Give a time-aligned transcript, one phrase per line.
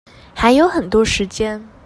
[0.35, 1.69] 還有很多時間